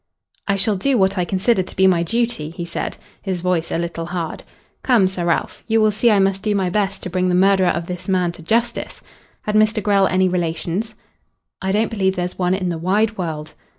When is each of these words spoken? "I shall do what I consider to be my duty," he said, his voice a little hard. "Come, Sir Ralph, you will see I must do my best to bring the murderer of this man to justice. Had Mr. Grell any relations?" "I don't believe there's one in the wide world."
"I 0.47 0.55
shall 0.55 0.77
do 0.77 0.97
what 0.97 1.15
I 1.19 1.25
consider 1.25 1.61
to 1.61 1.75
be 1.75 1.85
my 1.85 2.01
duty," 2.01 2.49
he 2.49 2.65
said, 2.65 2.97
his 3.21 3.41
voice 3.41 3.69
a 3.69 3.77
little 3.77 4.07
hard. 4.07 4.43
"Come, 4.81 5.07
Sir 5.07 5.25
Ralph, 5.25 5.61
you 5.67 5.79
will 5.79 5.91
see 5.91 6.09
I 6.09 6.17
must 6.17 6.41
do 6.41 6.55
my 6.55 6.71
best 6.71 7.03
to 7.03 7.09
bring 7.11 7.29
the 7.29 7.35
murderer 7.35 7.69
of 7.69 7.85
this 7.85 8.09
man 8.09 8.31
to 8.31 8.41
justice. 8.41 9.03
Had 9.43 9.53
Mr. 9.53 9.83
Grell 9.83 10.07
any 10.07 10.27
relations?" 10.27 10.95
"I 11.61 11.71
don't 11.71 11.91
believe 11.91 12.15
there's 12.15 12.39
one 12.39 12.55
in 12.55 12.69
the 12.69 12.79
wide 12.79 13.15
world." 13.19 13.53